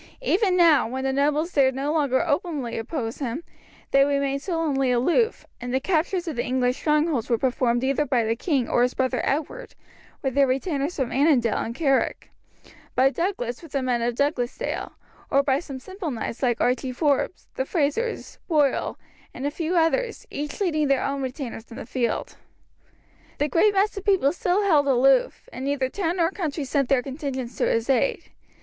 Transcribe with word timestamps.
Even 0.23 0.57
now, 0.57 0.87
when 0.87 1.03
the 1.03 1.13
nobles 1.13 1.53
dared 1.53 1.75
no 1.75 1.93
longer 1.93 2.23
openly 2.25 2.75
oppose 2.75 3.19
him, 3.19 3.43
they 3.91 4.03
remained 4.03 4.41
sullenly 4.41 4.89
aloof, 4.89 5.45
and 5.61 5.71
the 5.71 5.79
captures 5.79 6.27
of 6.27 6.35
the 6.37 6.43
English 6.43 6.77
strongholds 6.77 7.29
were 7.29 7.37
performed 7.37 7.83
either 7.83 8.03
by 8.03 8.23
the 8.23 8.35
king 8.35 8.67
or 8.67 8.81
his 8.81 8.95
brother 8.95 9.21
Edward, 9.23 9.75
with 10.23 10.33
their 10.33 10.47
retainers 10.47 10.95
from 10.95 11.11
Annandale 11.11 11.59
and 11.59 11.75
Carrick; 11.75 12.31
by 12.95 13.11
Douglas 13.11 13.61
with 13.61 13.73
the 13.73 13.83
men 13.83 14.01
of 14.01 14.15
Douglasdale; 14.15 14.93
or 15.29 15.43
by 15.43 15.59
some 15.59 15.77
simple 15.77 16.09
knights 16.09 16.41
like 16.41 16.59
Archie 16.59 16.91
Forbes, 16.93 17.47
the 17.53 17.63
Frazers, 17.63 18.39
Boyle, 18.47 18.97
and 19.35 19.45
a 19.45 19.51
few 19.51 19.75
others, 19.77 20.25
each 20.31 20.59
leading 20.59 20.87
their 20.87 21.03
own 21.03 21.21
retainers 21.21 21.69
in 21.69 21.77
the 21.77 21.85
field. 21.85 22.37
The 23.37 23.47
great 23.47 23.75
mass 23.75 23.89
of 23.95 24.03
the 24.03 24.11
people 24.11 24.33
still 24.33 24.63
held 24.63 24.87
aloof, 24.87 25.47
and 25.53 25.63
neither 25.63 25.89
town 25.89 26.17
nor 26.17 26.31
country 26.31 26.63
sent 26.65 26.89
their 26.89 27.03
contingents 27.03 27.55
to 27.57 27.67
his 27.69 27.87
aid. 27.87 28.31